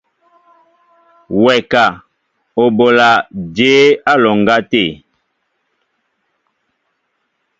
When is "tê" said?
4.71-4.83